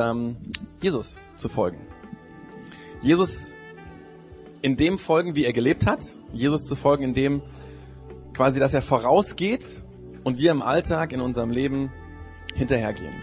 [0.00, 0.36] ähm,
[0.80, 1.78] Jesus zu folgen.
[3.00, 3.54] Jesus
[4.60, 6.16] in dem folgen, wie er gelebt hat.
[6.32, 7.42] Jesus zu folgen, in dem
[8.32, 9.84] quasi, dass er vorausgeht
[10.24, 11.92] und wir im Alltag, in unserem Leben
[12.54, 13.14] hinterhergehen.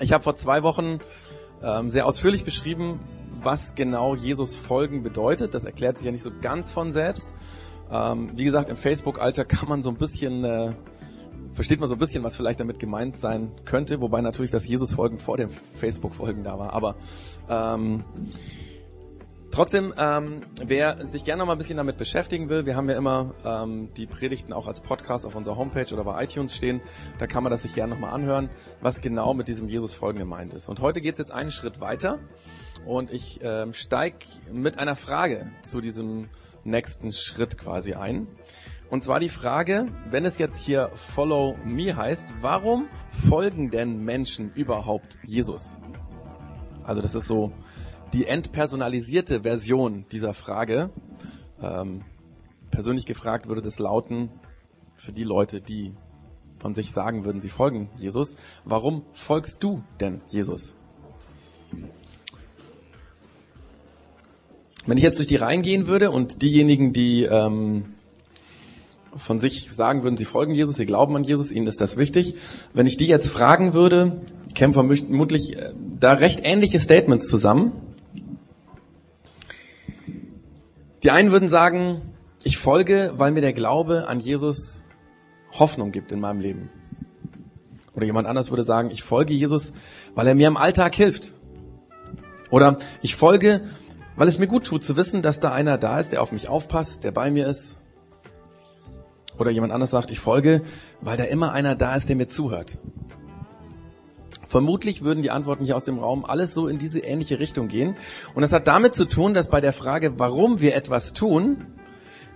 [0.00, 0.98] Ich habe vor zwei Wochen
[1.62, 3.00] ähm, sehr ausführlich beschrieben,
[3.42, 5.54] was genau Jesus folgen bedeutet.
[5.54, 7.32] Das erklärt sich ja nicht so ganz von selbst.
[7.90, 10.74] Ähm, wie gesagt, im Facebook-Alter kann man so ein bisschen äh,
[11.56, 15.18] versteht man so ein bisschen, was vielleicht damit gemeint sein könnte, wobei natürlich das Jesus-Folgen
[15.18, 16.74] vor dem Facebook-Folgen da war.
[16.74, 16.96] Aber
[17.48, 18.04] ähm,
[19.50, 22.96] trotzdem, ähm, wer sich gerne noch mal ein bisschen damit beschäftigen will, wir haben ja
[22.96, 26.82] immer ähm, die Predigten auch als Podcast auf unserer Homepage oder bei iTunes stehen.
[27.18, 28.50] Da kann man das sich gerne noch mal anhören,
[28.82, 30.68] was genau mit diesem Jesus-Folgen gemeint ist.
[30.68, 32.18] Und heute geht es jetzt einen Schritt weiter
[32.84, 36.28] und ich ähm, steige mit einer Frage zu diesem
[36.64, 38.26] nächsten Schritt quasi ein.
[38.88, 44.52] Und zwar die Frage, wenn es jetzt hier Follow Me heißt, warum folgen denn Menschen
[44.54, 45.76] überhaupt Jesus?
[46.84, 47.52] Also das ist so
[48.12, 50.90] die entpersonalisierte Version dieser Frage.
[51.60, 52.04] Ähm,
[52.70, 54.30] persönlich gefragt würde das lauten,
[54.94, 55.92] für die Leute, die
[56.58, 60.74] von sich sagen würden, sie folgen Jesus, warum folgst du denn Jesus?
[64.86, 67.95] Wenn ich jetzt durch die Reihen gehen würde und diejenigen, die ähm,
[69.16, 72.36] von sich sagen würden, sie folgen Jesus, sie glauben an Jesus, ihnen ist das wichtig.
[72.74, 74.20] Wenn ich die jetzt fragen würde,
[74.54, 77.72] kämen vermutlich äh, da recht ähnliche Statements zusammen.
[81.02, 82.02] Die einen würden sagen,
[82.42, 84.84] ich folge, weil mir der Glaube an Jesus
[85.52, 86.70] Hoffnung gibt in meinem Leben.
[87.94, 89.72] Oder jemand anders würde sagen, ich folge Jesus,
[90.14, 91.32] weil er mir im Alltag hilft.
[92.50, 93.62] Oder ich folge,
[94.16, 96.48] weil es mir gut tut zu wissen, dass da einer da ist, der auf mich
[96.48, 97.78] aufpasst, der bei mir ist,
[99.38, 100.62] oder jemand anders sagt, ich folge,
[101.00, 102.78] weil da immer einer da ist, der mir zuhört.
[104.46, 107.96] Vermutlich würden die Antworten hier aus dem Raum alles so in diese ähnliche Richtung gehen.
[108.34, 111.66] Und das hat damit zu tun, dass bei der Frage, warum wir etwas tun,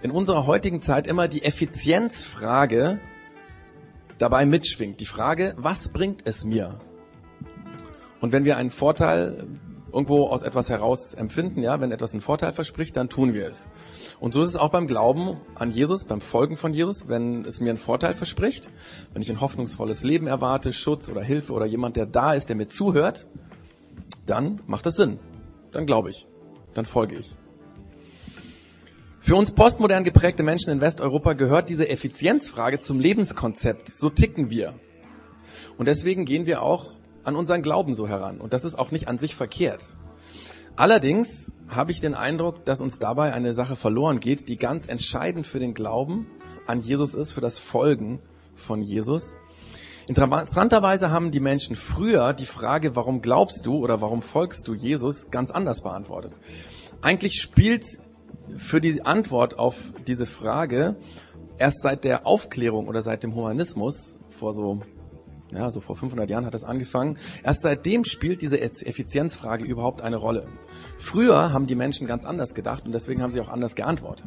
[0.02, 2.98] in unserer heutigen Zeit immer die Effizienzfrage
[4.18, 5.00] dabei mitschwingt.
[5.00, 6.80] Die Frage, was bringt es mir?
[8.20, 9.46] Und wenn wir einen Vorteil
[9.92, 13.68] irgendwo aus etwas heraus empfinden, ja, wenn etwas einen Vorteil verspricht, dann tun wir es.
[14.20, 17.60] Und so ist es auch beim Glauben an Jesus, beim Folgen von Jesus, wenn es
[17.60, 18.70] mir einen Vorteil verspricht,
[19.12, 22.56] wenn ich ein hoffnungsvolles Leben erwarte, Schutz oder Hilfe oder jemand, der da ist, der
[22.56, 23.26] mir zuhört,
[24.26, 25.18] dann macht das Sinn.
[25.72, 26.26] Dann glaube ich.
[26.74, 27.36] Dann folge ich.
[29.18, 33.88] Für uns postmodern geprägte Menschen in Westeuropa gehört diese Effizienzfrage zum Lebenskonzept.
[33.88, 34.74] So ticken wir.
[35.76, 36.92] Und deswegen gehen wir auch
[37.24, 38.40] an unseren Glauben so heran.
[38.40, 39.96] Und das ist auch nicht an sich verkehrt.
[40.76, 45.46] Allerdings habe ich den Eindruck, dass uns dabei eine Sache verloren geht, die ganz entscheidend
[45.46, 46.26] für den Glauben
[46.66, 48.20] an Jesus ist, für das Folgen
[48.54, 49.36] von Jesus.
[50.06, 55.30] Interessanterweise haben die Menschen früher die Frage, warum glaubst du oder warum folgst du Jesus,
[55.30, 56.32] ganz anders beantwortet.
[57.02, 57.86] Eigentlich spielt
[58.56, 60.96] für die Antwort auf diese Frage
[61.58, 64.80] erst seit der Aufklärung oder seit dem Humanismus vor so
[65.52, 67.18] ja, so vor 500 Jahren hat das angefangen.
[67.42, 70.46] Erst seitdem spielt diese Effizienzfrage überhaupt eine Rolle.
[70.98, 74.26] Früher haben die Menschen ganz anders gedacht und deswegen haben sie auch anders geantwortet.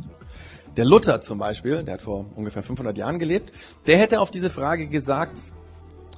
[0.76, 3.52] Der Luther zum Beispiel, der hat vor ungefähr 500 Jahren gelebt,
[3.88, 5.40] der hätte auf diese Frage gesagt,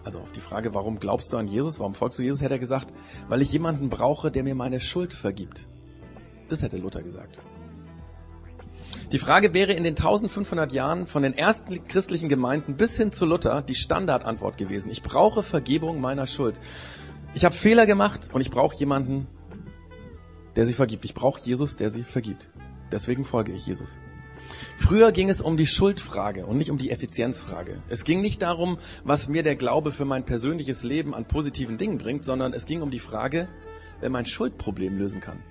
[0.03, 2.59] also auf die Frage, warum glaubst du an Jesus, warum folgst du Jesus, hätte er
[2.59, 2.93] gesagt,
[3.27, 5.67] weil ich jemanden brauche, der mir meine Schuld vergibt.
[6.47, 7.41] Das hätte Luther gesagt.
[9.11, 13.25] Die Frage wäre in den 1500 Jahren von den ersten christlichen Gemeinden bis hin zu
[13.25, 14.91] Luther die Standardantwort gewesen.
[14.91, 16.59] Ich brauche Vergebung meiner Schuld.
[17.33, 19.27] Ich habe Fehler gemacht und ich brauche jemanden,
[20.55, 21.05] der sie vergibt.
[21.05, 22.49] Ich brauche Jesus, der sie vergibt.
[22.91, 23.99] Deswegen folge ich Jesus.
[24.77, 27.81] Früher ging es um die Schuldfrage und nicht um die Effizienzfrage.
[27.89, 31.97] Es ging nicht darum, was mir der Glaube für mein persönliches Leben an positiven Dingen
[31.97, 33.47] bringt, sondern es ging um die Frage,
[33.99, 35.41] wer mein Schuldproblem lösen kann.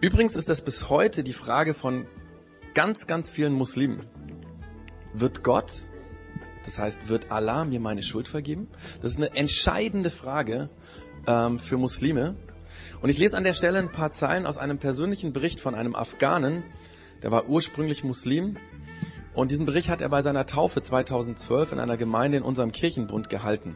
[0.00, 2.06] Übrigens ist das bis heute die Frage von
[2.72, 4.06] ganz, ganz vielen Muslimen.
[5.12, 5.72] Wird Gott,
[6.64, 8.68] das heißt, wird Allah mir meine Schuld vergeben?
[9.02, 10.70] Das ist eine entscheidende Frage
[11.26, 12.36] ähm, für Muslime.
[13.00, 15.96] Und ich lese an der Stelle ein paar Zeilen aus einem persönlichen Bericht von einem
[15.96, 16.62] Afghanen,
[17.24, 18.56] der war ursprünglich Muslim.
[19.34, 23.30] Und diesen Bericht hat er bei seiner Taufe 2012 in einer Gemeinde in unserem Kirchenbund
[23.30, 23.74] gehalten.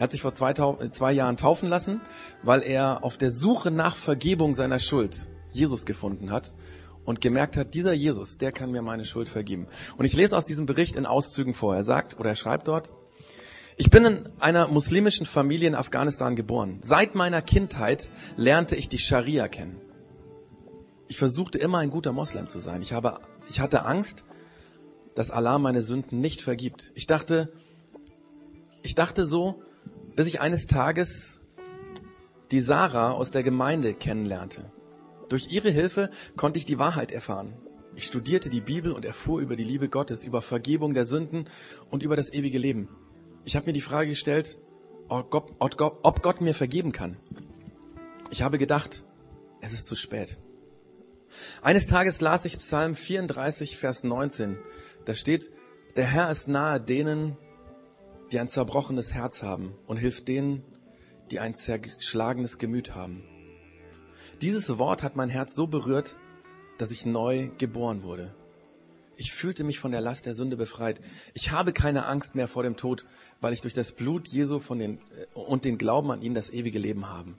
[0.00, 2.00] Er hat sich vor zwei, zwei Jahren taufen lassen,
[2.42, 6.54] weil er auf der Suche nach Vergebung seiner Schuld Jesus gefunden hat
[7.04, 9.66] und gemerkt hat, dieser Jesus, der kann mir meine Schuld vergeben.
[9.98, 11.76] Und ich lese aus diesem Bericht in Auszügen vor.
[11.76, 12.92] Er sagt oder er schreibt dort,
[13.76, 16.78] ich bin in einer muslimischen Familie in Afghanistan geboren.
[16.80, 18.08] Seit meiner Kindheit
[18.38, 19.82] lernte ich die Scharia kennen.
[21.08, 22.80] Ich versuchte immer ein guter Moslem zu sein.
[22.80, 23.20] Ich, habe,
[23.50, 24.24] ich hatte Angst,
[25.14, 26.90] dass Allah meine Sünden nicht vergibt.
[26.94, 27.52] Ich dachte,
[28.82, 29.62] ich dachte so,
[30.20, 31.40] bis ich eines Tages
[32.50, 34.70] die Sarah aus der Gemeinde kennenlernte.
[35.30, 37.56] Durch ihre Hilfe konnte ich die Wahrheit erfahren.
[37.94, 41.48] Ich studierte die Bibel und erfuhr über die Liebe Gottes, über Vergebung der Sünden
[41.88, 42.90] und über das ewige Leben.
[43.46, 44.58] Ich habe mir die Frage gestellt,
[45.08, 47.16] ob Gott, ob Gott mir vergeben kann.
[48.28, 49.06] Ich habe gedacht,
[49.62, 50.38] es ist zu spät.
[51.62, 54.58] Eines Tages las ich Psalm 34, Vers 19.
[55.06, 55.50] Da steht,
[55.96, 57.38] der Herr ist nahe denen,
[58.30, 60.62] die ein zerbrochenes Herz haben und hilft denen,
[61.30, 63.24] die ein zerschlagenes Gemüt haben.
[64.40, 66.16] Dieses Wort hat mein Herz so berührt,
[66.78, 68.34] dass ich neu geboren wurde.
[69.16, 70.98] Ich fühlte mich von der Last der Sünde befreit.
[71.34, 73.04] Ich habe keine Angst mehr vor dem Tod,
[73.42, 74.98] weil ich durch das Blut Jesu von den,
[75.34, 77.34] und den Glauben an ihn das ewige Leben habe.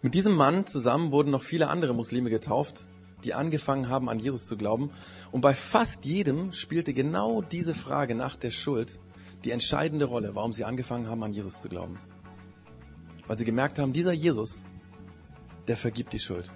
[0.00, 2.86] Mit diesem Mann zusammen wurden noch viele andere Muslime getauft,
[3.24, 4.90] die angefangen haben, an Jesus zu glauben.
[5.32, 9.00] Und bei fast jedem spielte genau diese Frage nach der Schuld
[9.46, 11.98] die entscheidende Rolle, warum sie angefangen haben, an Jesus zu glauben.
[13.26, 14.64] Weil sie gemerkt haben, dieser Jesus,
[15.68, 16.52] der vergibt die Schuld.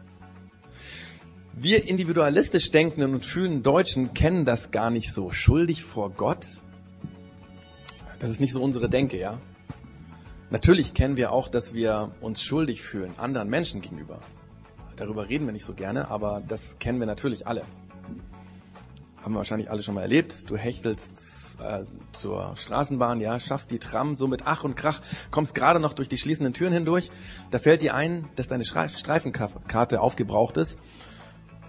[1.52, 5.30] Wir individualistisch denkenden und fühlenden Deutschen kennen das gar nicht so.
[5.30, 6.46] Schuldig vor Gott?
[8.18, 9.40] Das ist nicht so unsere Denke, ja?
[10.50, 14.20] Natürlich kennen wir auch, dass wir uns schuldig fühlen anderen Menschen gegenüber.
[14.96, 17.64] Darüber reden wir nicht so gerne, aber das kennen wir natürlich alle.
[19.22, 20.48] Haben wir wahrscheinlich alle schon mal erlebt.
[20.50, 25.54] Du hechtelst äh, zur Straßenbahn, ja, schaffst die Tram so mit Ach und Krach, kommst
[25.54, 27.10] gerade noch durch die schließenden Türen hindurch.
[27.50, 30.78] Da fällt dir ein, dass deine Streifenkarte aufgebraucht ist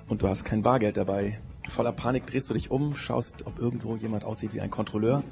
[0.08, 1.40] und du hast kein Bargeld dabei.
[1.68, 5.24] Voller Panik drehst du dich um, schaust, ob irgendwo jemand aussieht wie ein Kontrolleur.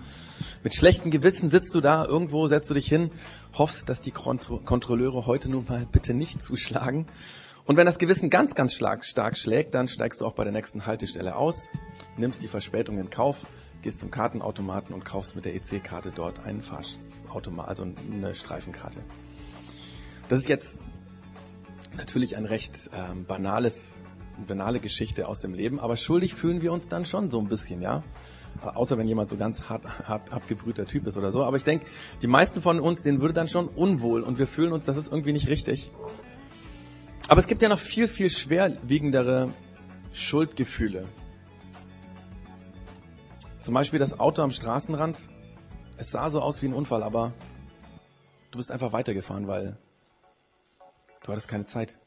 [0.63, 3.11] Mit schlechtem Gewissen sitzt du da, irgendwo setzt du dich hin,
[3.57, 7.07] hoffst, dass die Kontrolleure heute nun mal bitte nicht zuschlagen.
[7.69, 9.05] Und wenn das Gewissen ganz, ganz stark,
[9.37, 11.71] schlägt, dann steigst du auch bei der nächsten Haltestelle aus,
[12.17, 13.45] nimmst die Verspätung in Kauf,
[13.83, 19.01] gehst zum Kartenautomaten und kaufst mit der EC-Karte dort einen Fahrautomat, also eine Streifenkarte.
[20.29, 20.79] Das ist jetzt
[21.95, 23.99] natürlich ein recht ähm, banales
[24.47, 27.83] banale Geschichte aus dem Leben, aber schuldig fühlen wir uns dann schon so ein bisschen,
[27.83, 28.01] ja.
[28.63, 31.43] Außer wenn jemand so ganz hart, hart abgebrühter Typ ist oder so.
[31.43, 31.85] Aber ich denke,
[32.23, 35.11] die meisten von uns, denen würde dann schon unwohl und wir fühlen uns, das ist
[35.11, 35.91] irgendwie nicht richtig.
[37.29, 39.53] Aber es gibt ja noch viel, viel schwerwiegendere
[40.13, 41.07] Schuldgefühle.
[43.59, 45.29] Zum Beispiel das Auto am Straßenrand.
[45.97, 47.33] Es sah so aus wie ein Unfall, aber
[48.49, 49.77] du bist einfach weitergefahren, weil
[51.21, 51.99] du hattest keine Zeit.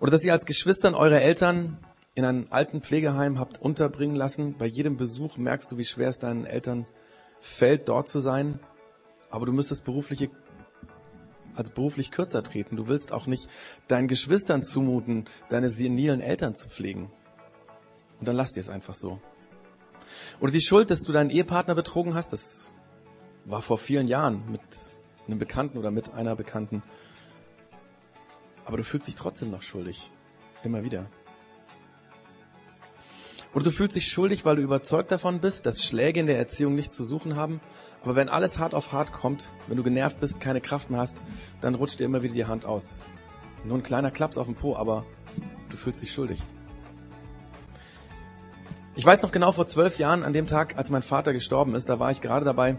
[0.00, 1.78] Oder dass ihr als Geschwistern eure Eltern
[2.14, 4.58] in einem alten Pflegeheim habt unterbringen lassen.
[4.58, 6.84] Bei jedem Besuch merkst du, wie schwer es deinen Eltern
[7.40, 8.60] fällt, dort zu sein.
[9.30, 10.28] Aber du müsstest berufliche,
[11.58, 12.76] also beruflich kürzer treten.
[12.76, 13.48] Du willst auch nicht
[13.88, 17.10] deinen Geschwistern zumuten, deine senilen Eltern zu pflegen.
[18.20, 19.20] Und dann lass dir es einfach so.
[20.40, 22.74] Oder die Schuld, dass du deinen Ehepartner betrogen hast, das
[23.44, 24.60] war vor vielen Jahren mit
[25.26, 26.82] einem Bekannten oder mit einer Bekannten.
[28.64, 30.12] Aber du fühlst dich trotzdem noch schuldig.
[30.62, 31.10] Immer wieder.
[33.54, 36.74] Oder du fühlst dich schuldig, weil du überzeugt davon bist, dass Schläge in der Erziehung
[36.74, 37.60] nichts zu suchen haben.
[38.02, 41.20] Aber wenn alles hart auf hart kommt, wenn du genervt bist, keine Kraft mehr hast,
[41.60, 43.10] dann rutscht dir immer wieder die Hand aus.
[43.64, 45.04] Nur ein kleiner Klaps auf dem Po, aber
[45.70, 46.42] du fühlst dich schuldig.
[48.94, 51.88] Ich weiß noch genau vor zwölf Jahren, an dem Tag, als mein Vater gestorben ist,
[51.88, 52.76] da war ich gerade dabei,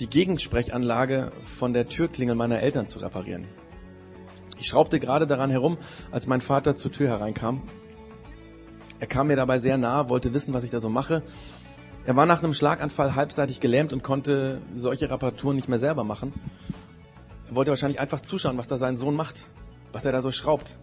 [0.00, 3.46] die Gegensprechanlage von der Türklingel meiner Eltern zu reparieren.
[4.58, 5.78] Ich schraubte gerade daran herum,
[6.10, 7.62] als mein Vater zur Tür hereinkam.
[9.04, 11.22] Er kam mir dabei sehr nah, wollte wissen, was ich da so mache.
[12.06, 16.32] Er war nach einem Schlaganfall halbseitig gelähmt und konnte solche Reparaturen nicht mehr selber machen.
[17.50, 19.50] Er wollte wahrscheinlich einfach zuschauen, was da sein Sohn macht,
[19.92, 20.78] was er da so schraubt.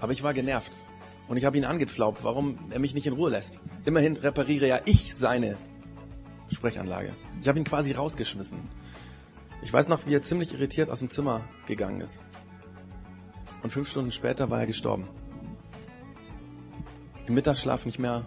[0.00, 0.74] Aber ich war genervt
[1.26, 3.58] und ich habe ihn angepflaubt, warum er mich nicht in Ruhe lässt.
[3.84, 5.56] Immerhin repariere ja ich seine
[6.48, 7.14] Sprechanlage.
[7.42, 8.60] Ich habe ihn quasi rausgeschmissen.
[9.64, 12.26] Ich weiß noch, wie er ziemlich irritiert aus dem Zimmer gegangen ist
[13.64, 15.08] und fünf Stunden später war er gestorben.
[17.26, 18.24] Im Mittagsschlaf nicht mehr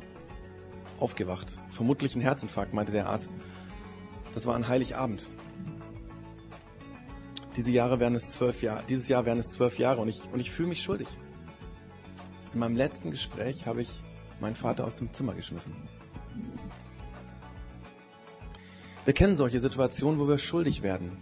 [1.00, 1.60] aufgewacht.
[1.70, 3.34] Vermutlich ein Herzinfarkt, meinte der Arzt.
[4.34, 5.24] Das war ein Heiligabend.
[7.56, 10.40] Diese Jahre werden es zwölf Jahre, dieses Jahr werden es zwölf Jahre und ich, und
[10.40, 11.08] ich fühle mich schuldig.
[12.54, 13.90] In meinem letzten Gespräch habe ich
[14.40, 15.76] meinen Vater aus dem Zimmer geschmissen.
[19.06, 21.18] Wir kennen solche Situationen, wo wir schuldig werden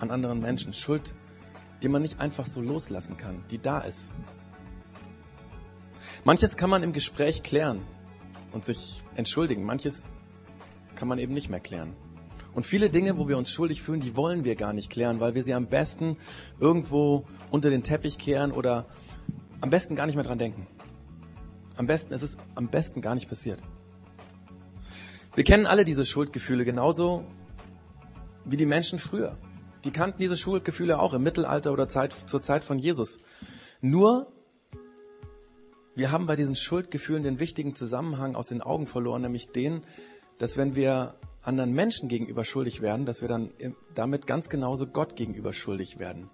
[0.00, 0.72] an anderen Menschen.
[0.72, 1.14] Schuld
[1.84, 4.14] die man nicht einfach so loslassen kann, die da ist.
[6.26, 7.82] Manches kann man im Gespräch klären
[8.52, 9.62] und sich entschuldigen.
[9.62, 10.08] Manches
[10.94, 11.94] kann man eben nicht mehr klären.
[12.54, 15.34] Und viele Dinge, wo wir uns schuldig fühlen, die wollen wir gar nicht klären, weil
[15.34, 16.16] wir sie am besten
[16.58, 18.86] irgendwo unter den Teppich kehren oder
[19.60, 20.66] am besten gar nicht mehr dran denken.
[21.76, 23.62] Am besten ist es am besten gar nicht passiert.
[25.34, 27.24] Wir kennen alle diese Schuldgefühle genauso
[28.46, 29.36] wie die Menschen früher.
[29.84, 33.20] Die kannten diese Schuldgefühle auch im Mittelalter oder Zeit, zur Zeit von Jesus.
[33.82, 34.32] Nur,
[35.94, 39.82] wir haben bei diesen Schuldgefühlen den wichtigen Zusammenhang aus den Augen verloren, nämlich den,
[40.38, 43.50] dass wenn wir anderen Menschen gegenüber schuldig werden, dass wir dann
[43.94, 46.30] damit ganz genauso Gott gegenüber schuldig werden.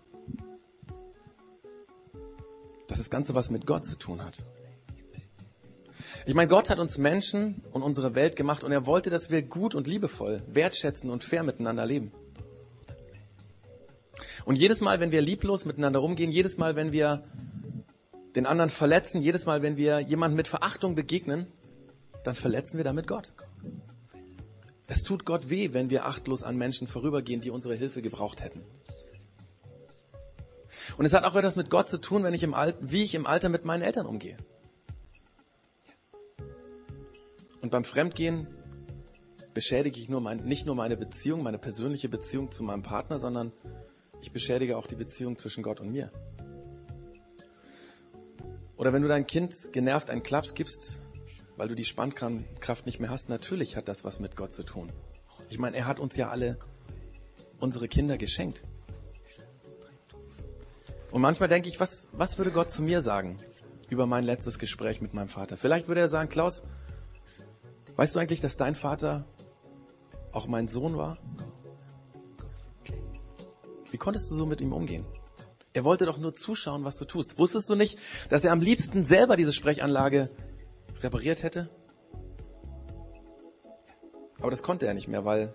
[2.87, 4.45] Dass das Ganze was mit Gott zu tun hat.
[6.27, 9.43] Ich meine, Gott hat uns Menschen und unsere Welt gemacht und er wollte, dass wir
[9.43, 12.13] gut und liebevoll, wertschätzen und fair miteinander leben.
[14.45, 17.25] Und jedes Mal, wenn wir lieblos miteinander umgehen, jedes Mal, wenn wir
[18.35, 21.47] den anderen verletzen, jedes Mal, wenn wir jemandem mit Verachtung begegnen,
[22.25, 23.33] dann verletzen wir damit Gott.
[24.87, 28.65] Es tut Gott weh, wenn wir achtlos an Menschen vorübergehen, die unsere Hilfe gebraucht hätten.
[30.97, 33.15] Und es hat auch etwas mit Gott zu tun, wenn ich im Alter, wie ich
[33.15, 34.37] im Alter mit meinen Eltern umgehe.
[37.61, 38.47] Und beim Fremdgehen
[39.55, 43.53] beschädige ich nur mein, nicht nur meine Beziehung, meine persönliche Beziehung zu meinem Partner, sondern
[44.21, 46.11] ich beschädige auch die Beziehung zwischen Gott und mir.
[48.81, 51.03] Oder wenn du dein Kind genervt einen Klaps gibst,
[51.59, 54.91] weil du die Spannkraft nicht mehr hast, natürlich hat das was mit Gott zu tun.
[55.51, 56.59] Ich meine, er hat uns ja alle
[57.59, 58.63] unsere Kinder geschenkt.
[61.11, 63.37] Und manchmal denke ich, was, was würde Gott zu mir sagen
[63.91, 65.59] über mein letztes Gespräch mit meinem Vater?
[65.59, 66.65] Vielleicht würde er sagen, Klaus,
[67.97, 69.27] weißt du eigentlich, dass dein Vater
[70.33, 71.19] auch mein Sohn war?
[73.91, 75.05] Wie konntest du so mit ihm umgehen?
[75.73, 77.39] Er wollte doch nur zuschauen, was du tust.
[77.39, 77.99] Wusstest du nicht,
[78.29, 80.31] dass er am liebsten selber diese Sprechanlage
[81.01, 81.69] repariert hätte?
[84.41, 85.55] Aber das konnte er nicht mehr, weil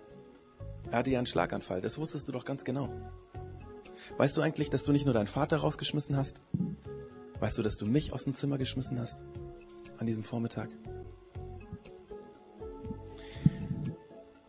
[0.90, 1.80] er hatte ja einen Schlaganfall.
[1.80, 2.88] Das wusstest du doch ganz genau.
[4.16, 6.40] Weißt du eigentlich, dass du nicht nur deinen Vater rausgeschmissen hast?
[7.40, 9.24] Weißt du, dass du mich aus dem Zimmer geschmissen hast?
[9.98, 10.70] An diesem Vormittag?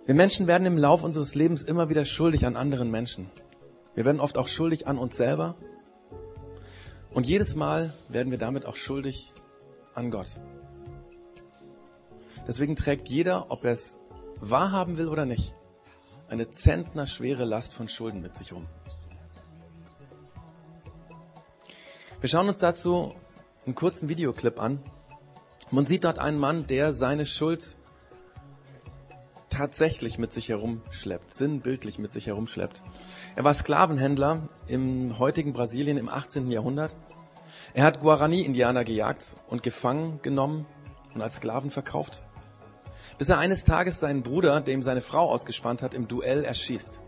[0.06, 3.30] Wir Menschen werden im Lauf unseres Lebens immer wieder schuldig an anderen Menschen.
[3.98, 5.56] Wir werden oft auch schuldig an uns selber.
[7.10, 9.34] Und jedes Mal werden wir damit auch schuldig
[9.96, 10.40] an Gott.
[12.46, 14.00] Deswegen trägt jeder, ob er es
[14.40, 15.56] wahrhaben will oder nicht,
[16.30, 18.68] eine zentnerschwere Last von Schulden mit sich um.
[22.20, 23.16] Wir schauen uns dazu
[23.66, 24.80] einen kurzen Videoclip an.
[25.72, 27.80] Man sieht dort einen Mann, der seine Schuld
[29.58, 32.84] tatsächlich mit sich herumschleppt, sinnbildlich mit sich herumschleppt.
[33.36, 36.52] Er war Sklavenhändler im heutigen Brasilien im 18.
[36.52, 36.96] Jahrhundert.
[37.74, 40.68] Er hat Guarani-Indianer gejagt und gefangen genommen
[41.16, 42.22] und als Sklaven verkauft.
[43.18, 47.02] Bis er eines Tages seinen Bruder, der ihm seine Frau ausgespannt hat, im Duell erschießt.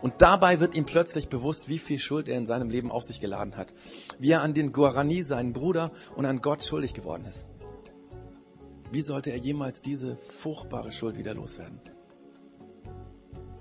[0.00, 3.18] Und dabei wird ihm plötzlich bewusst, wie viel Schuld er in seinem Leben auf sich
[3.18, 3.74] geladen hat.
[4.20, 7.46] Wie er an den Guarani, seinen Bruder und an Gott schuldig geworden ist.
[8.92, 11.80] Wie sollte er jemals diese furchtbare Schuld wieder loswerden?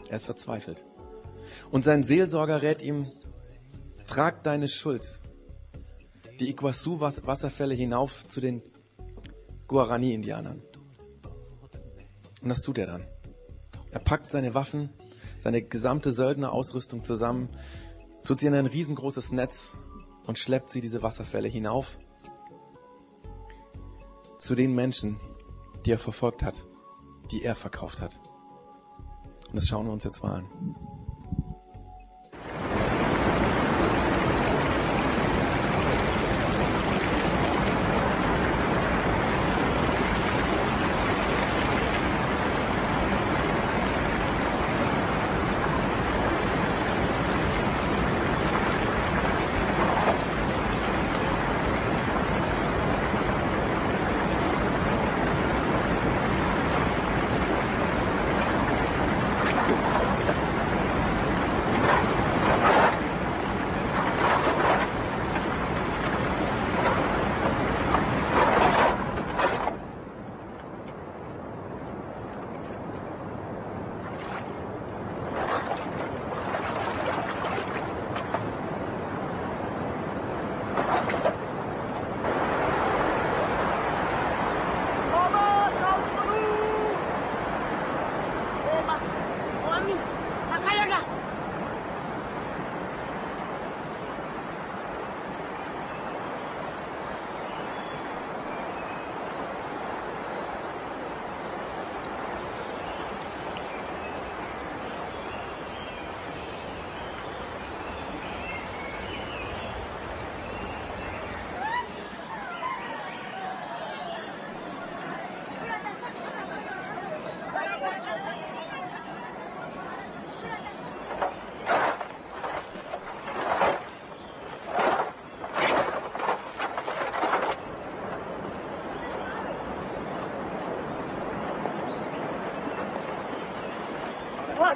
[0.10, 0.86] Er ist verzweifelt.
[1.72, 3.12] Und sein Seelsorger rät ihm,
[4.08, 5.22] trag deine Schuld,
[6.40, 8.62] die Iguazu-Wasserfälle hinauf zu den
[9.68, 10.62] Guarani-Indianern.
[12.42, 13.08] Und das tut er dann.
[13.92, 14.90] Er packt seine Waffen,
[15.38, 17.50] seine gesamte Söldnerausrüstung zusammen,
[18.24, 19.74] tut sie in ein riesengroßes Netz
[20.28, 21.98] und schleppt sie diese Wasserfälle hinauf
[24.38, 25.20] zu den Menschen,
[25.86, 26.66] die er verfolgt hat,
[27.32, 28.20] die er verkauft hat.
[29.56, 30.95] Und das schauen wir uns jetzt mal an.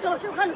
[0.01, 0.49] 走去看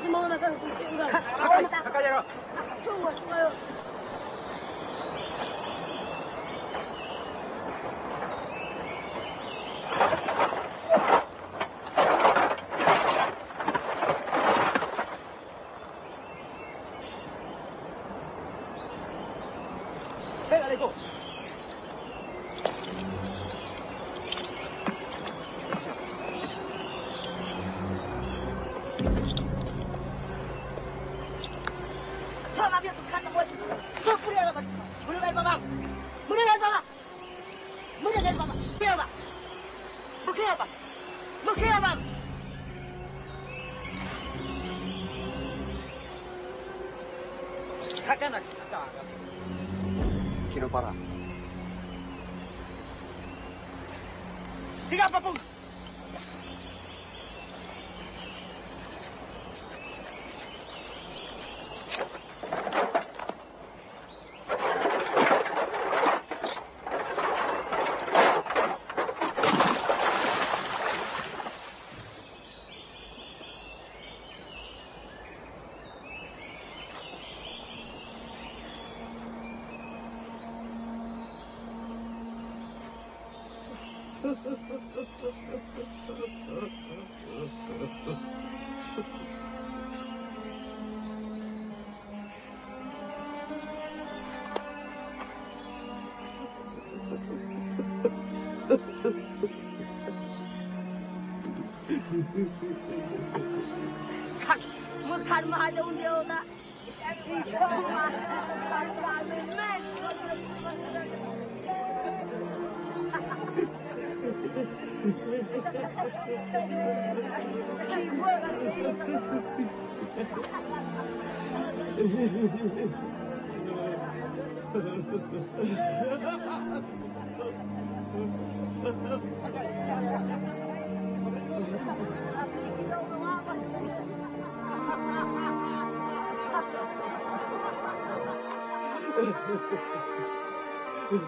[122.44, 122.50] Ha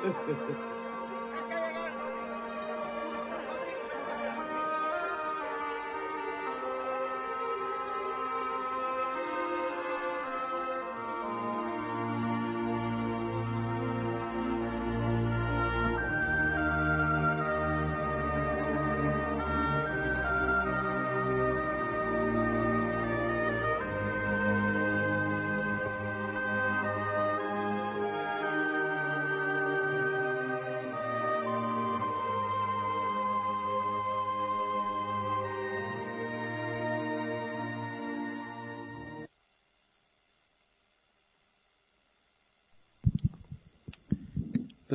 [0.04, 0.75] ha ha.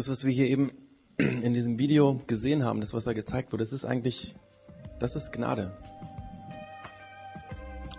[0.01, 0.73] Das, was wir hier eben
[1.19, 4.35] in diesem Video gesehen haben, das, was da gezeigt wurde, das ist eigentlich,
[4.99, 5.77] das ist Gnade.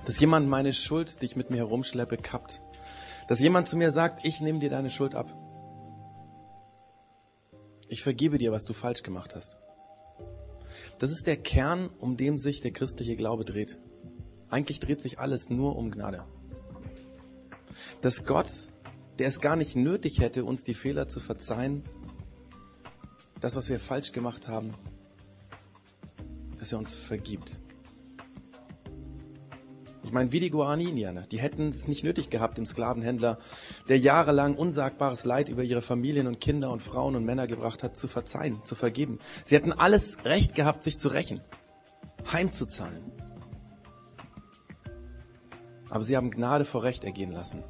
[0.07, 2.63] Dass jemand meine Schuld, die ich mit mir herumschleppe, kappt.
[3.27, 5.31] Dass jemand zu mir sagt, ich nehme dir deine Schuld ab.
[7.87, 9.59] Ich vergebe dir, was du falsch gemacht hast.
[10.97, 13.77] Das ist der Kern, um den sich der christliche Glaube dreht.
[14.49, 16.23] Eigentlich dreht sich alles nur um Gnade.
[18.01, 18.49] Dass Gott,
[19.21, 21.83] der es gar nicht nötig hätte, uns die Fehler zu verzeihen,
[23.39, 24.73] das, was wir falsch gemacht haben,
[26.57, 27.59] dass er uns vergibt.
[30.03, 33.37] Ich meine, wie die Guaranier, die hätten es nicht nötig gehabt, dem Sklavenhändler,
[33.89, 37.95] der jahrelang unsagbares Leid über ihre Familien und Kinder und Frauen und Männer gebracht hat,
[37.95, 39.19] zu verzeihen, zu vergeben.
[39.45, 41.41] Sie hätten alles Recht gehabt, sich zu rächen,
[42.31, 43.03] heimzuzahlen.
[45.91, 47.63] Aber sie haben Gnade vor Recht ergehen lassen.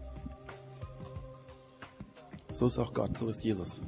[2.51, 3.81] So ist auch Gott, so ist Jesus.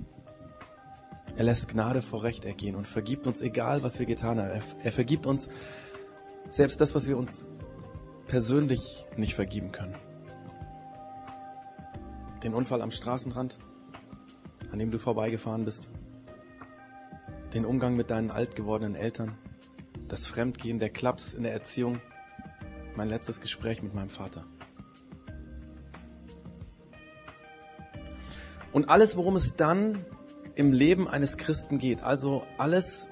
[1.36, 4.50] Er lässt Gnade vor Recht ergehen und vergibt uns, egal was wir getan haben.
[4.50, 5.50] Er, er vergibt uns
[6.50, 7.46] selbst das, was wir uns
[8.28, 9.96] persönlich nicht vergeben können.
[12.44, 13.60] Den Unfall am Straßenrand,
[14.72, 15.92] an dem du vorbeigefahren bist.
[17.54, 19.38] Den Umgang mit deinen alt gewordenen Eltern.
[20.08, 22.00] Das Fremdgehen, der Klaps in der Erziehung.
[22.96, 24.46] Mein letztes Gespräch mit meinem Vater.
[28.74, 30.04] Und alles, worum es dann
[30.56, 33.08] im Leben eines Christen geht, also alles,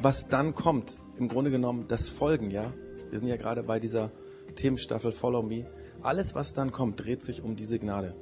[0.00, 2.72] was dann kommt, im Grunde genommen das Folgen, ja.
[3.10, 4.12] Wir sind ja gerade bei dieser
[4.54, 5.66] Themenstaffel Follow Me.
[6.02, 8.14] Alles, was dann kommt, dreht sich um diese Gnade.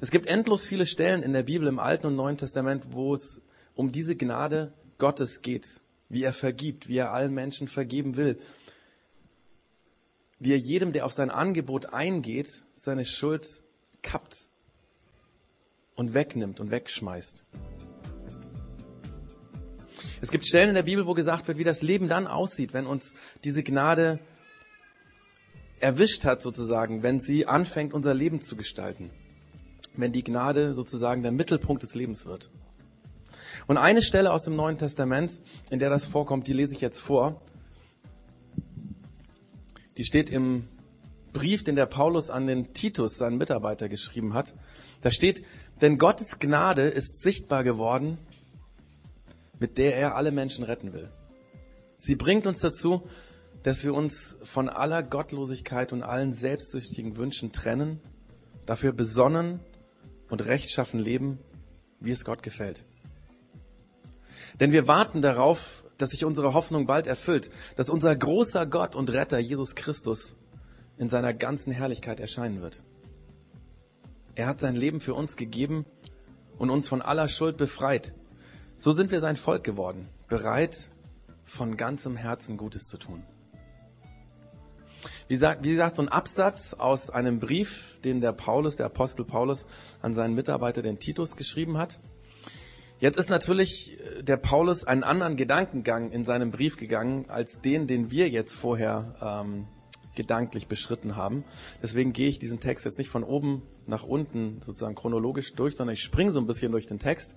[0.00, 3.42] Es gibt endlos viele Stellen in der Bibel im Alten und Neuen Testament, wo es
[3.74, 8.38] um diese Gnade Gottes geht, wie er vergibt, wie er allen Menschen vergeben will.
[10.38, 13.62] wie er jedem, der auf sein Angebot eingeht, seine Schuld
[14.02, 14.48] kappt
[15.96, 17.44] und wegnimmt und wegschmeißt.
[20.20, 22.86] Es gibt Stellen in der Bibel, wo gesagt wird, wie das Leben dann aussieht, wenn
[22.86, 24.18] uns diese Gnade
[25.80, 29.10] erwischt hat sozusagen, wenn sie anfängt, unser Leben zu gestalten.
[29.96, 32.50] Wenn die Gnade sozusagen der Mittelpunkt des Lebens wird.
[33.66, 37.00] Und eine Stelle aus dem Neuen Testament, in der das vorkommt, die lese ich jetzt
[37.00, 37.42] vor.
[39.96, 40.68] Die steht im
[41.32, 44.54] Brief, den der Paulus an den Titus, seinen Mitarbeiter, geschrieben hat.
[45.02, 45.42] Da steht,
[45.80, 48.18] denn Gottes Gnade ist sichtbar geworden,
[49.58, 51.08] mit der er alle Menschen retten will.
[51.96, 53.02] Sie bringt uns dazu,
[53.62, 58.00] dass wir uns von aller Gottlosigkeit und allen selbstsüchtigen Wünschen trennen,
[58.64, 59.60] dafür besonnen
[60.28, 61.38] und rechtschaffen leben,
[62.00, 62.84] wie es Gott gefällt.
[64.60, 69.10] Denn wir warten darauf, dass sich unsere Hoffnung bald erfüllt, dass unser großer Gott und
[69.10, 70.36] Retter Jesus Christus
[70.98, 72.82] in seiner ganzen Herrlichkeit erscheinen wird.
[74.36, 75.86] Er hat sein Leben für uns gegeben
[76.58, 78.12] und uns von aller Schuld befreit.
[78.76, 80.90] So sind wir sein Volk geworden, bereit,
[81.46, 83.22] von ganzem Herzen Gutes zu tun.
[85.26, 89.24] Wie gesagt, wie gesagt, so ein Absatz aus einem Brief, den der Paulus, der Apostel
[89.24, 89.66] Paulus,
[90.02, 91.98] an seinen Mitarbeiter, den Titus, geschrieben hat.
[93.00, 97.86] Jetzt ist natürlich äh, der Paulus einen anderen Gedankengang in seinem Brief gegangen, als den,
[97.86, 99.66] den wir jetzt vorher ähm,
[100.14, 101.44] gedanklich beschritten haben.
[101.82, 105.94] Deswegen gehe ich diesen Text jetzt nicht von oben nach unten sozusagen chronologisch durch, sondern
[105.94, 107.36] ich springe so ein bisschen durch den Text.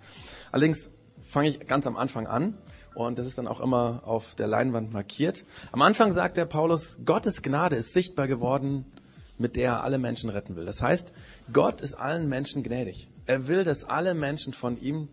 [0.52, 2.58] Allerdings fange ich ganz am Anfang an
[2.96, 5.46] und das ist dann auch immer auf der Leinwand markiert.
[5.72, 8.86] Am Anfang sagt der Paulus, Gottes Gnade ist sichtbar geworden,
[9.38, 10.66] mit der er alle Menschen retten will.
[10.66, 11.14] Das heißt,
[11.54, 13.10] Gott ist allen Menschen gnädig.
[13.26, 15.08] Er will, dass alle Menschen von ihm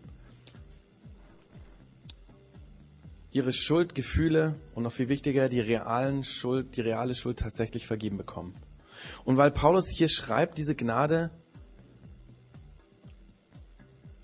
[3.31, 8.55] ihre Schuldgefühle und noch viel wichtiger, die realen Schuld, die reale Schuld tatsächlich vergeben bekommen.
[9.25, 11.31] Und weil Paulus hier schreibt, diese Gnade,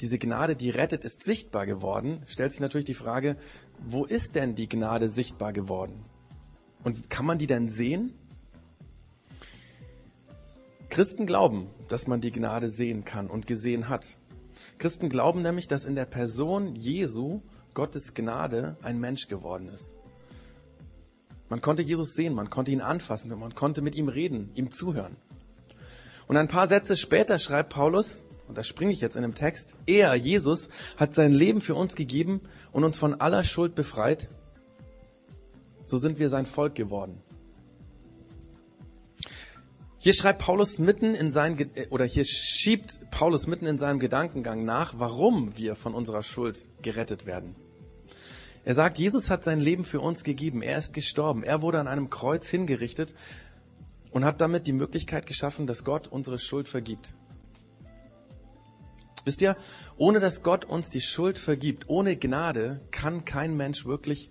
[0.01, 3.37] diese Gnade, die rettet, ist sichtbar geworden, stellt sich natürlich die Frage,
[3.79, 6.05] wo ist denn die Gnade sichtbar geworden?
[6.83, 8.13] Und kann man die denn sehen?
[10.89, 14.17] Christen glauben, dass man die Gnade sehen kann und gesehen hat.
[14.77, 17.41] Christen glauben nämlich, dass in der Person Jesu
[17.73, 19.95] Gottes Gnade ein Mensch geworden ist.
[21.53, 24.71] Man konnte Jesus sehen, man konnte ihn anfassen und man konnte mit ihm reden, ihm
[24.71, 25.17] zuhören.
[26.25, 29.75] Und ein paar Sätze später schreibt Paulus, und da springe ich jetzt in dem Text,
[29.85, 34.31] er, Jesus, hat sein Leben für uns gegeben und uns von aller Schuld befreit.
[35.83, 37.21] So sind wir sein Volk geworden.
[39.99, 44.95] Hier schreibt Paulus mitten in seinen, oder hier schiebt Paulus mitten in seinem Gedankengang nach,
[44.97, 47.55] warum wir von unserer Schuld gerettet werden.
[48.65, 50.61] Er sagt, Jesus hat sein Leben für uns gegeben.
[50.61, 51.43] Er ist gestorben.
[51.43, 53.13] Er wurde an einem Kreuz hingerichtet
[54.11, 57.15] und hat damit die Möglichkeit geschaffen, dass Gott unsere Schuld vergibt.
[59.25, 59.55] Wisst ihr,
[59.97, 64.29] ohne dass Gott uns die Schuld vergibt, ohne Gnade, kann kein Mensch wirklich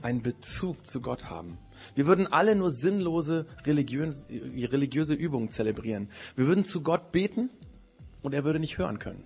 [0.00, 1.58] einen Bezug zu Gott haben.
[1.94, 6.08] Wir würden alle nur sinnlose religiöse, Übungen zelebrieren.
[6.36, 7.50] Wir würden zu Gott beten
[8.22, 9.24] und er würde nicht hören können.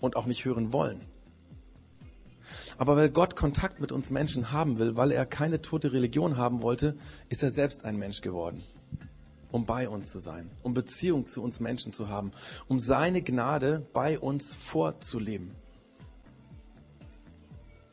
[0.00, 1.02] Und auch nicht hören wollen.
[2.78, 6.62] Aber weil Gott Kontakt mit uns Menschen haben will, weil er keine tote Religion haben
[6.62, 6.96] wollte,
[7.28, 8.62] ist er selbst ein Mensch geworden,
[9.52, 12.32] um bei uns zu sein, um Beziehung zu uns Menschen zu haben,
[12.68, 15.52] um seine Gnade bei uns vorzuleben.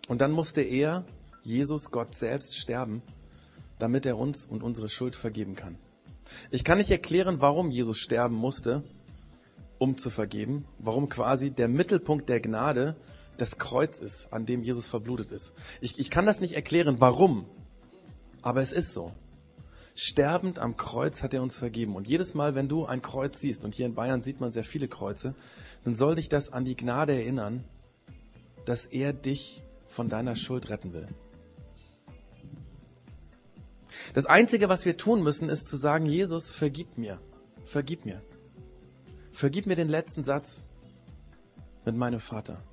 [0.08, 1.06] Und dann musste er,
[1.44, 3.02] Jesus, Gott selbst, sterben,
[3.80, 5.78] damit er uns und unsere Schuld vergeben kann.
[6.50, 8.84] Ich kann nicht erklären, warum Jesus sterben musste,
[9.78, 12.96] um zu vergeben, warum quasi der Mittelpunkt der Gnade
[13.42, 15.54] das Kreuz ist, an dem Jesus verblutet ist.
[15.82, 17.46] Ich, ich kann das nicht erklären, warum,
[18.44, 19.14] aber es ist so.
[19.96, 21.96] Sterbend am Kreuz hat er uns vergeben.
[21.96, 24.64] Und jedes Mal, wenn du ein Kreuz siehst, und hier in Bayern sieht man sehr
[24.64, 25.34] viele Kreuze,
[25.84, 27.64] dann soll dich das an die Gnade erinnern,
[28.66, 31.08] dass er dich von deiner Schuld retten will.
[34.14, 37.20] Das Einzige, was wir tun müssen, ist zu sagen, Jesus, vergib mir,
[37.66, 38.22] vergib mir.
[39.32, 40.66] Vergib mir den letzten Satz
[41.86, 42.64] mit meinem Vater.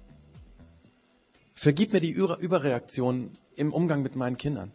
[1.58, 4.70] Vergib mir die Überreaktion im Umgang mit meinen Kindern.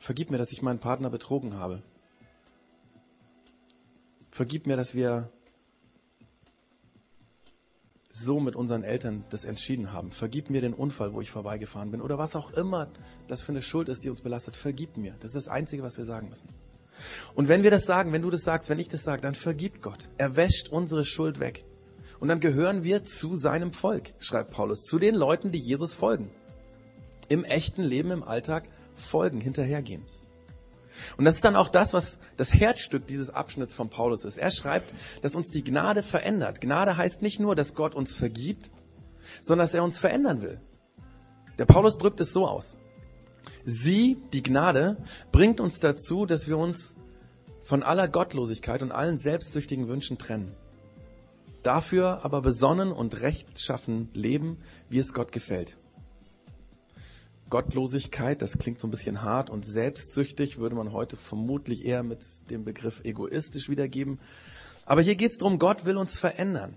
[0.00, 1.80] Vergib mir, dass ich meinen Partner betrogen habe.
[4.32, 5.30] Vergib mir, dass wir
[8.10, 10.10] so mit unseren Eltern das entschieden haben.
[10.10, 12.88] Vergib mir den Unfall, wo ich vorbeigefahren bin oder was auch immer
[13.28, 14.56] das für eine Schuld ist, die uns belastet.
[14.56, 15.14] Vergib mir.
[15.20, 16.48] Das ist das Einzige, was wir sagen müssen.
[17.36, 19.80] Und wenn wir das sagen, wenn du das sagst, wenn ich das sage, dann vergibt
[19.80, 20.10] Gott.
[20.18, 21.64] Er wäscht unsere Schuld weg.
[22.20, 26.30] Und dann gehören wir zu seinem Volk, schreibt Paulus, zu den Leuten, die Jesus folgen.
[27.28, 30.04] Im echten Leben, im Alltag folgen, hinterhergehen.
[31.16, 34.36] Und das ist dann auch das, was das Herzstück dieses Abschnitts von Paulus ist.
[34.36, 36.60] Er schreibt, dass uns die Gnade verändert.
[36.60, 38.70] Gnade heißt nicht nur, dass Gott uns vergibt,
[39.40, 40.60] sondern dass er uns verändern will.
[41.58, 42.78] Der Paulus drückt es so aus.
[43.64, 44.96] Sie, die Gnade,
[45.32, 46.96] bringt uns dazu, dass wir uns
[47.62, 50.54] von aller Gottlosigkeit und allen selbstsüchtigen Wünschen trennen.
[51.62, 55.76] Dafür aber besonnen und rechtschaffen leben, wie es Gott gefällt.
[57.50, 62.24] Gottlosigkeit, das klingt so ein bisschen hart und selbstsüchtig, würde man heute vermutlich eher mit
[62.50, 64.20] dem Begriff egoistisch wiedergeben.
[64.86, 66.76] Aber hier geht es darum, Gott will uns verändern.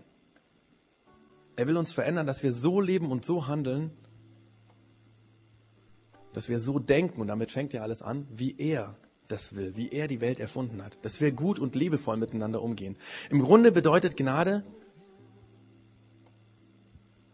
[1.55, 3.91] Er will uns verändern, dass wir so leben und so handeln,
[6.33, 9.89] dass wir so denken, und damit fängt ja alles an, wie er das will, wie
[9.89, 12.97] er die Welt erfunden hat, dass wir gut und liebevoll miteinander umgehen.
[13.29, 14.63] Im Grunde bedeutet Gnade,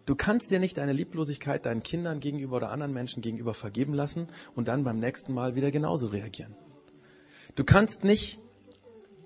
[0.05, 4.27] du kannst dir nicht deine Lieblosigkeit deinen Kindern gegenüber oder anderen Menschen gegenüber vergeben lassen
[4.55, 6.55] und dann beim nächsten Mal wieder genauso reagieren.
[7.55, 8.39] Du kannst nicht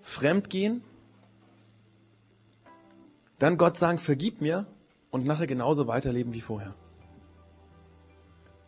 [0.01, 0.83] fremd gehen,
[3.39, 4.67] dann Gott sagen, vergib mir
[5.11, 6.75] und nachher genauso weiterleben wie vorher.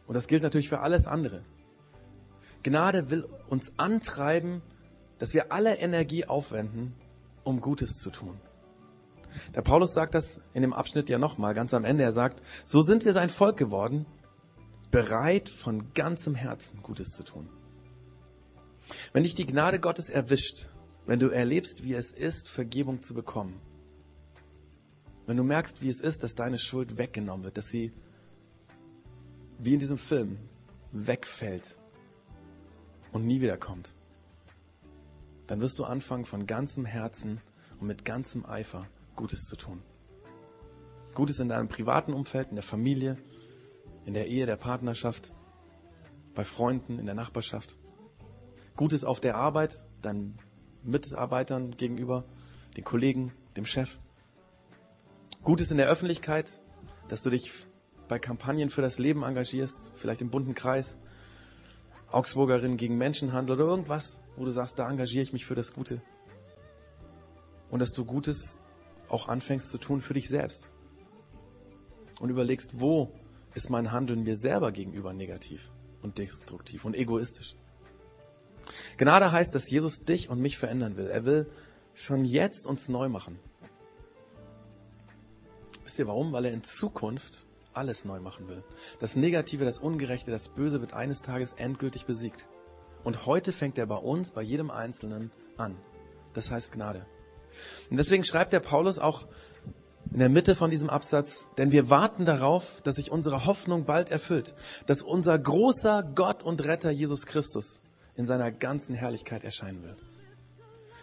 [0.05, 1.43] Und das gilt natürlich für alles andere.
[2.65, 4.63] Gnade will uns antreiben,
[5.19, 6.95] dass wir alle Energie aufwenden,
[7.43, 8.39] um Gutes zu tun.
[9.53, 12.03] Der Paulus sagt das in dem Abschnitt ja nochmal, ganz am Ende.
[12.03, 14.07] Er sagt, so sind wir sein Volk geworden,
[14.89, 17.49] bereit von ganzem Herzen Gutes zu tun.
[19.13, 20.69] Wenn dich die Gnade Gottes erwischt,
[21.05, 23.61] wenn du erlebst, wie es ist, Vergebung zu bekommen,
[25.27, 27.93] wenn du merkst, wie es ist, dass deine Schuld weggenommen wird, dass sie
[29.59, 30.39] wie in diesem Film,
[30.91, 31.77] wegfällt
[33.15, 33.95] und nie wiederkommt,
[35.47, 37.39] dann wirst du anfangen, von ganzem Herzen
[37.79, 39.81] und mit ganzem Eifer Gutes zu tun.
[41.13, 43.17] Gutes in deinem privaten Umfeld, in der Familie,
[44.03, 45.31] in der Ehe, der Partnerschaft,
[46.33, 47.73] bei Freunden, in der Nachbarschaft.
[48.75, 50.37] Gutes auf der Arbeit, deinen
[50.83, 52.25] Mitarbeitern gegenüber,
[52.75, 53.97] den Kollegen, dem Chef.
[55.41, 56.59] Gutes in der Öffentlichkeit,
[57.07, 57.49] dass du dich
[58.09, 60.97] bei Kampagnen für das Leben engagierst, vielleicht im bunten Kreis,
[62.15, 66.01] Augsburgerin gegen Menschenhandel oder irgendwas, wo du sagst, da engagiere ich mich für das Gute.
[67.69, 68.61] Und dass du Gutes
[69.09, 70.69] auch anfängst zu tun für dich selbst.
[72.21, 73.11] Und überlegst, wo
[73.53, 75.69] ist mein Handeln mir selber gegenüber negativ
[76.01, 77.57] und destruktiv und egoistisch.
[78.95, 81.07] Gnade heißt, dass Jesus dich und mich verändern will.
[81.07, 81.51] Er will
[81.93, 83.39] schon jetzt uns neu machen.
[85.83, 86.31] Wisst ihr warum?
[86.31, 87.45] Weil er in Zukunft
[87.77, 88.63] alles neu machen will.
[88.99, 92.47] Das Negative, das Ungerechte, das Böse wird eines Tages endgültig besiegt.
[93.03, 95.77] Und heute fängt er bei uns, bei jedem Einzelnen an.
[96.33, 97.05] Das heißt Gnade.
[97.89, 99.27] Und deswegen schreibt der Paulus auch
[100.11, 104.09] in der Mitte von diesem Absatz, denn wir warten darauf, dass sich unsere Hoffnung bald
[104.09, 107.81] erfüllt, dass unser großer Gott und Retter Jesus Christus
[108.15, 109.99] in seiner ganzen Herrlichkeit erscheinen wird.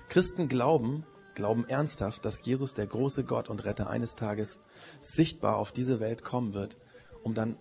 [0.08, 1.04] Christen glauben,
[1.35, 4.61] glauben ernsthaft, dass Jesus, der große Gott und Retter, eines Tages
[5.04, 6.78] sichtbar auf diese Welt kommen wird,
[7.22, 7.56] um dann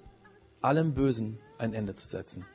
[0.61, 2.45] allem Bösen ein Ende zu setzen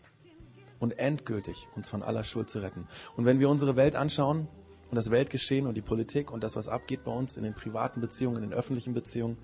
[0.78, 2.86] und endgültig uns von aller Schuld zu retten.
[3.16, 4.48] Und wenn wir unsere Welt anschauen
[4.90, 8.00] und das Weltgeschehen und die Politik und das, was abgeht bei uns in den privaten
[8.00, 9.38] Beziehungen, in den öffentlichen Beziehungen,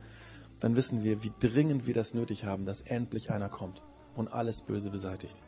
[0.60, 3.82] dann wissen wir, wie dringend wir das nötig haben, dass endlich einer kommt
[4.14, 5.42] und alles Böse beseitigt.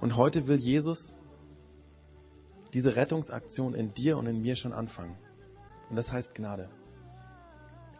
[0.00, 1.16] Und heute will Jesus
[2.74, 5.16] diese Rettungsaktion in dir und in mir schon anfangen.
[5.88, 6.68] Und das heißt Gnade.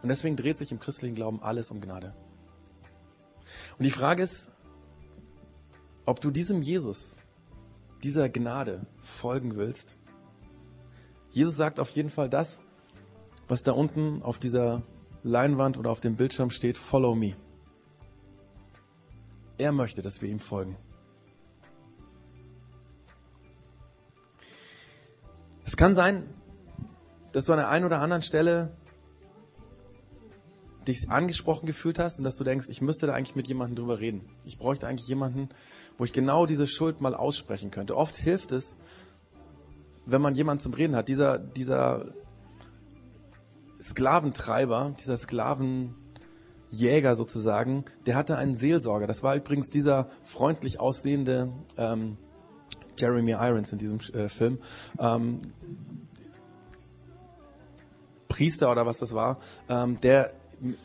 [0.01, 2.13] Und deswegen dreht sich im christlichen Glauben alles um Gnade.
[3.77, 4.51] Und die Frage ist,
[6.05, 7.19] ob du diesem Jesus,
[8.03, 9.97] dieser Gnade folgen willst.
[11.31, 12.63] Jesus sagt auf jeden Fall das,
[13.47, 14.83] was da unten auf dieser
[15.23, 17.35] Leinwand oder auf dem Bildschirm steht, Follow me.
[19.57, 20.77] Er möchte, dass wir ihm folgen.
[25.65, 26.23] Es kann sein,
[27.33, 28.71] dass du an der einen oder anderen Stelle
[30.89, 33.99] dich angesprochen gefühlt hast und dass du denkst, ich müsste da eigentlich mit jemandem drüber
[33.99, 34.21] reden.
[34.45, 35.49] Ich bräuchte eigentlich jemanden,
[35.97, 37.95] wo ich genau diese Schuld mal aussprechen könnte.
[37.95, 38.77] Oft hilft es,
[40.05, 41.07] wenn man jemanden zum Reden hat.
[41.07, 42.13] Dieser, dieser
[43.81, 45.93] Sklaventreiber, dieser Sklavenjäger
[47.15, 49.07] sozusagen, der hatte einen Seelsorger.
[49.07, 52.17] Das war übrigens dieser freundlich aussehende ähm,
[52.97, 54.59] Jeremy Irons in diesem äh, Film.
[54.97, 55.39] Ähm,
[58.27, 60.33] Priester oder was das war, ähm, der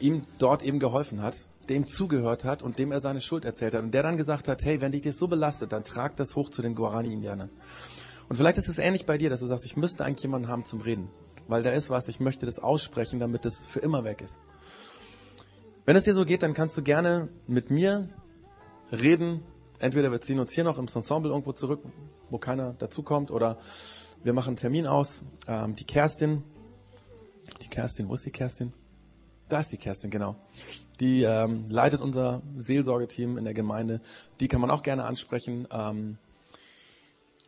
[0.00, 1.36] ihm dort eben geholfen hat,
[1.68, 3.82] dem zugehört hat und dem er seine Schuld erzählt hat.
[3.82, 6.50] Und der dann gesagt hat, hey, wenn dich das so belastet, dann trag das hoch
[6.50, 7.50] zu den Guarani-Indianern.
[8.28, 10.64] Und vielleicht ist es ähnlich bei dir, dass du sagst, ich müsste eigentlich jemanden haben
[10.64, 11.08] zum Reden.
[11.46, 14.40] Weil da ist was, ich möchte das aussprechen, damit das für immer weg ist.
[15.84, 18.08] Wenn es dir so geht, dann kannst du gerne mit mir
[18.90, 19.42] reden
[19.78, 21.82] entweder wir ziehen uns hier noch ins Ensemble irgendwo zurück,
[22.30, 23.58] wo keiner dazukommt, oder
[24.22, 25.24] wir machen einen Termin aus.
[25.46, 26.42] Ähm, die Kerstin,
[27.62, 28.72] die Kerstin, wo ist die Kerstin?
[29.48, 30.36] Da ist die Kerstin, genau.
[31.00, 34.00] Die ähm, leitet unser Seelsorgeteam in der Gemeinde.
[34.40, 35.68] Die kann man auch gerne ansprechen.
[35.70, 36.18] Ähm,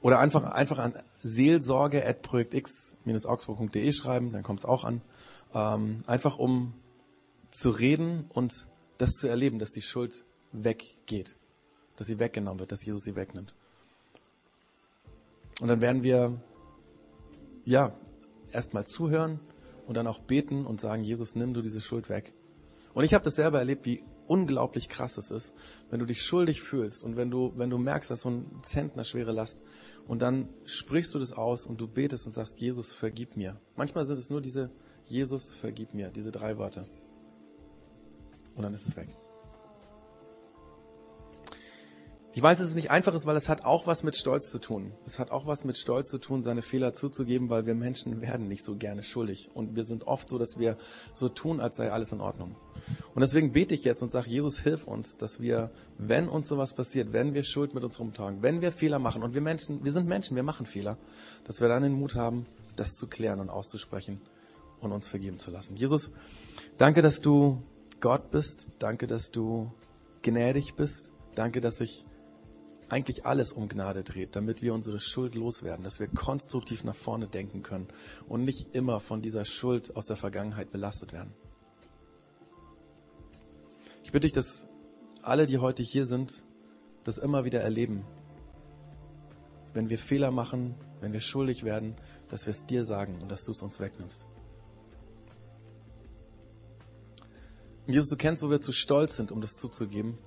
[0.02, 5.00] oder einfach, einfach an seelsorge.projektx-augsburg.de schreiben, dann kommt es auch an.
[5.54, 6.74] Ähm, einfach um
[7.50, 8.52] zu reden und
[8.98, 11.36] das zu erleben, dass die Schuld weggeht,
[11.96, 13.54] dass sie weggenommen wird, dass Jesus sie wegnimmt.
[15.60, 16.38] Und dann werden wir,
[17.64, 17.96] ja,
[18.52, 19.40] erstmal zuhören
[19.86, 22.34] und dann auch beten und sagen, Jesus, nimm du diese Schuld weg.
[22.94, 25.54] Und ich habe das selber erlebt, wie unglaublich krass es ist,
[25.90, 29.04] wenn du dich schuldig fühlst und wenn du, wenn du merkst, dass so ein Zentner
[29.04, 29.62] schwere Last
[30.06, 33.60] und dann sprichst du das aus und du betest und sagst, Jesus, vergib mir.
[33.76, 34.70] Manchmal sind es nur diese,
[35.04, 36.86] Jesus, vergib mir, diese drei Worte.
[38.54, 39.08] Und dann ist es weg.
[42.36, 44.58] Ich weiß, dass es nicht einfach ist, weil es hat auch was mit Stolz zu
[44.58, 44.92] tun.
[45.06, 48.46] Es hat auch was mit Stolz zu tun, seine Fehler zuzugeben, weil wir Menschen werden
[48.46, 49.48] nicht so gerne schuldig.
[49.54, 50.76] Und wir sind oft so, dass wir
[51.14, 52.54] so tun, als sei alles in Ordnung.
[53.14, 56.74] Und deswegen bete ich jetzt und sage, Jesus, hilf uns, dass wir, wenn uns sowas
[56.74, 59.92] passiert, wenn wir Schuld mit uns rumtragen, wenn wir Fehler machen, und wir Menschen, wir
[59.92, 60.98] sind Menschen, wir machen Fehler,
[61.44, 62.44] dass wir dann den Mut haben,
[62.76, 64.20] das zu klären und auszusprechen
[64.82, 65.74] und uns vergeben zu lassen.
[65.76, 66.12] Jesus,
[66.76, 67.62] danke, dass du
[68.00, 68.72] Gott bist.
[68.78, 69.72] Danke, dass du
[70.20, 71.12] gnädig bist.
[71.34, 72.04] Danke, dass ich
[72.88, 77.28] eigentlich alles um Gnade dreht, damit wir unsere Schuld loswerden, dass wir konstruktiv nach vorne
[77.28, 77.88] denken können
[78.28, 81.32] und nicht immer von dieser Schuld aus der Vergangenheit belastet werden.
[84.04, 84.68] Ich bitte dich, dass
[85.22, 86.44] alle, die heute hier sind,
[87.02, 88.04] das immer wieder erleben.
[89.72, 91.96] Wenn wir Fehler machen, wenn wir schuldig werden,
[92.28, 94.26] dass wir es dir sagen und dass du es uns wegnimmst.
[97.86, 100.18] Und Jesus, du kennst, wo wir zu stolz sind, um das zuzugeben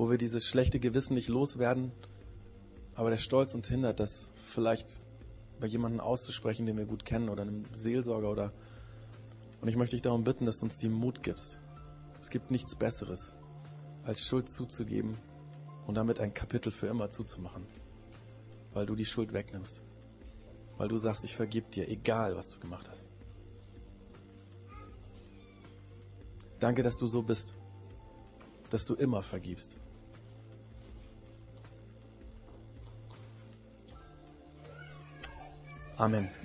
[0.00, 1.92] wo wir dieses schlechte Gewissen nicht loswerden,
[2.94, 5.02] aber der Stolz uns hindert, das vielleicht
[5.60, 8.52] bei jemandem auszusprechen, den wir gut kennen oder einem Seelsorger oder
[9.60, 11.60] und ich möchte dich darum bitten, dass du uns die Mut gibst.
[12.18, 13.36] Es gibt nichts Besseres,
[14.02, 15.18] als Schuld zuzugeben
[15.86, 17.66] und damit ein Kapitel für immer zuzumachen,
[18.72, 19.82] weil du die Schuld wegnimmst,
[20.78, 23.10] weil du sagst, ich vergib dir, egal was du gemacht hast.
[26.58, 27.54] Danke, dass du so bist,
[28.70, 29.78] dass du immer vergibst.
[36.00, 36.39] Amen.